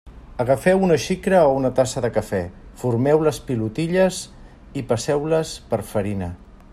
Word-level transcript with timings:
Agafeu 0.43 0.77
una 0.87 0.95
xicra 1.07 1.37
o 1.49 1.51
una 1.57 1.71
tassa 1.79 2.03
de 2.05 2.11
cafè, 2.15 2.41
formeu 2.85 3.21
les 3.27 3.41
pilotilles 3.51 4.23
i 4.83 4.87
passeu-les 4.93 5.55
per 5.75 5.85
farina. 5.95 6.35